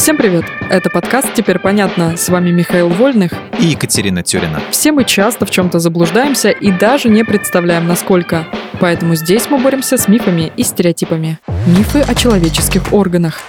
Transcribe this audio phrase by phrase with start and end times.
[0.00, 0.46] Всем привет!
[0.70, 2.16] Это подкаст «Теперь понятно».
[2.16, 4.62] С вами Михаил Вольных и Екатерина Тюрина.
[4.70, 8.48] Все мы часто в чем-то заблуждаемся и даже не представляем, насколько.
[8.80, 11.38] Поэтому здесь мы боремся с мифами и стереотипами.
[11.66, 13.42] Мифы о человеческих органах.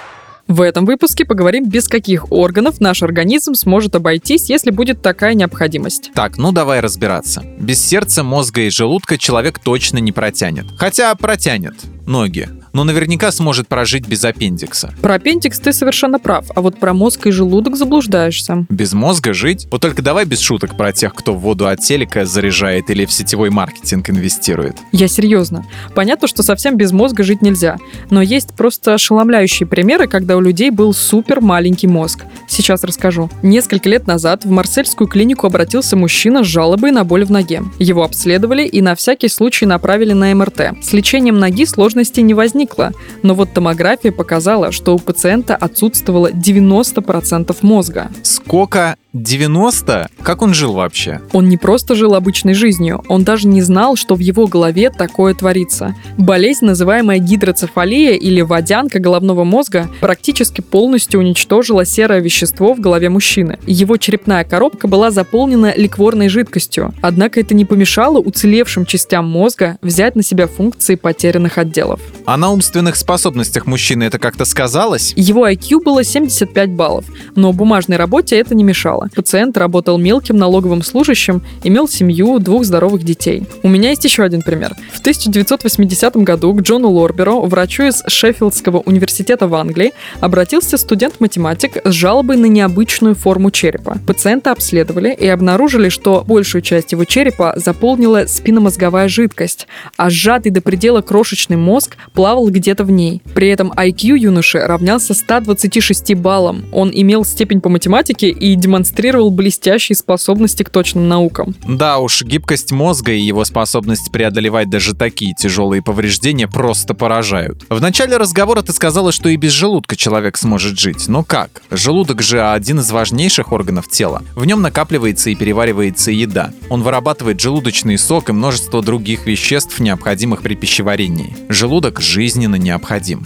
[0.50, 6.12] В этом выпуске поговорим, без каких органов наш организм сможет обойтись, если будет такая необходимость.
[6.14, 7.46] Так, ну давай разбираться.
[7.60, 10.66] Без сердца, мозга и желудка человек точно не протянет.
[10.78, 11.76] Хотя протянет.
[12.06, 14.94] Ноги но наверняка сможет прожить без аппендикса.
[15.02, 18.66] Про аппендикс ты совершенно прав, а вот про мозг и желудок заблуждаешься.
[18.70, 19.68] Без мозга жить?
[19.72, 23.50] Вот только давай без шуток про тех, кто воду от телека заряжает или в сетевой
[23.50, 24.78] маркетинг инвестирует.
[24.92, 25.66] Я серьезно.
[25.96, 27.78] Понятно, что совсем без мозга жить нельзя,
[28.10, 32.26] но есть просто ошеломляющие примеры, когда у людей был супер маленький мозг.
[32.52, 33.30] Сейчас расскажу.
[33.42, 37.64] Несколько лет назад в марсельскую клинику обратился мужчина с жалобой на боль в ноге.
[37.80, 40.74] Его обследовали и на всякий случай направили на МРТ.
[40.82, 42.92] С лечением ноги сложностей не возникло
[43.24, 48.10] но вот томография показала, что у пациента отсутствовало 90% мозга.
[48.24, 50.10] Сколько 90?
[50.22, 51.20] Как он жил вообще?
[51.34, 55.34] Он не просто жил обычной жизнью, он даже не знал, что в его голове такое
[55.34, 55.96] творится.
[56.18, 63.60] Болезнь, называемая гидроцефалия или водянка головного мозга, практически полностью уничтожила серое вещество в голове мужчины.
[63.68, 70.16] Его черепная коробка была заполнена ликворной жидкостью, однако это не помешало уцелевшим частям мозга взять
[70.16, 72.00] на себя функции потерянных отделов.
[72.26, 75.14] А на умственных способностях мужчины это как-то сказалось?
[75.16, 77.06] Его IQ было 75 баллов,
[77.36, 79.10] но бумажной работе это не мешало.
[79.16, 83.44] Пациент работал мелким налоговым служащим, имел семью, двух здоровых детей.
[83.64, 84.76] У меня есть еще один пример.
[84.94, 91.92] В 1980 году к Джону Лорберу, врачу из Шеффилдского университета в Англии, обратился студент-математик с
[91.92, 93.98] жалобой на необычную форму черепа.
[94.06, 100.62] Пациента обследовали и обнаружили, что большую часть его черепа заполнила спинномозговая жидкость, а сжатый до
[100.62, 103.22] предела крошечный мозг плавал где-то в ней.
[103.34, 106.66] При этом IQ юноши равнялся 126 баллам.
[106.72, 111.56] Он имел степень по математике и демонстрировал блестящие способности к точным наукам.
[111.68, 117.64] Да уж, гибкость мозга и его способность преодолевать даже такие тяжелые повреждения просто поражают.
[117.70, 121.08] В начале разговора ты сказала, что и без желудка человек сможет жить.
[121.08, 121.62] Но как?
[121.72, 124.24] Желудок же один из важнейших органов тела.
[124.36, 126.52] В нем накапливается и переваривается еда.
[126.70, 131.36] Он вырабатывает желудочный сок и множество других веществ, необходимых при пищеварении.
[131.50, 133.26] Желудок жизненно необходим.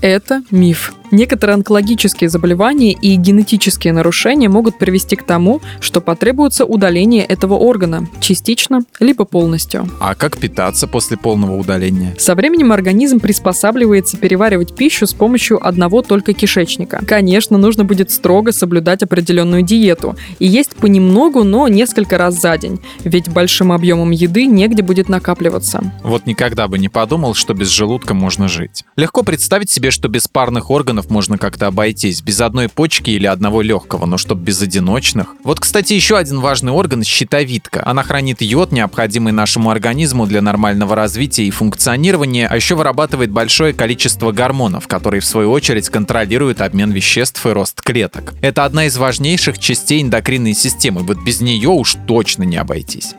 [0.00, 0.92] Это миф.
[1.10, 8.08] Некоторые онкологические заболевания и генетические нарушения могут привести к тому, что потребуется удаление этого органа,
[8.20, 9.88] частично, либо полностью.
[10.00, 12.14] А как питаться после полного удаления?
[12.18, 17.00] Со временем организм приспосабливается переваривать пищу с помощью одного только кишечника.
[17.06, 22.80] Конечно, нужно будет строго соблюдать определенную диету и есть понемногу, но несколько раз за день,
[23.04, 25.82] ведь большим объемом еды негде будет накапливаться.
[26.02, 28.84] Вот никогда бы не подумал, что без желудка можно жить.
[28.96, 33.26] Легко представить себе, что без парных органов органов можно как-то обойтись, без одной почки или
[33.26, 35.26] одного легкого, но чтоб без одиночных.
[35.42, 37.82] Вот, кстати, еще один важный орган– щитовидка.
[37.84, 43.72] Она хранит йод, необходимый нашему организму для нормального развития и функционирования, а еще вырабатывает большое
[43.72, 48.34] количество гормонов, которые, в свою очередь, контролируют обмен веществ и рост клеток.
[48.40, 53.14] Это одна из важнейших частей эндокринной системы, вот без нее уж точно не обойтись.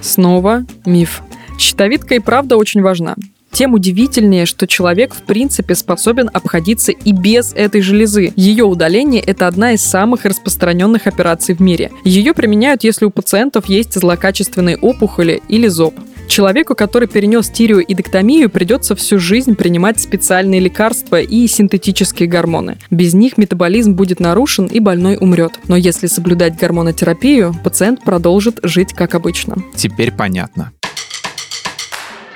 [0.00, 1.22] Снова миф.
[1.58, 3.16] Щитовидка и правда очень важна
[3.52, 8.32] тем удивительнее, что человек в принципе способен обходиться и без этой железы.
[8.36, 11.90] Ее удаление– это одна из самых распространенных операций в мире.
[12.04, 15.94] Ее применяют, если у пациентов есть злокачественные опухоли или зоб.
[16.28, 22.78] Человеку, который перенес тиреоидектомию, придется всю жизнь принимать специальные лекарства и синтетические гормоны.
[22.90, 25.52] Без них метаболизм будет нарушен и больной умрет.
[25.68, 29.56] Но если соблюдать гормонотерапию, пациент продолжит жить как обычно.
[29.76, 30.72] Теперь понятно.